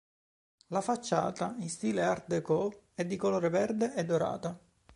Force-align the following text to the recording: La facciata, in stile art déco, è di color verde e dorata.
La 0.69 0.81
facciata, 0.81 1.53
in 1.59 1.69
stile 1.69 2.01
art 2.01 2.25
déco, 2.25 2.85
è 2.95 3.05
di 3.05 3.17
color 3.17 3.47
verde 3.51 3.93
e 3.93 4.03
dorata. 4.03 4.59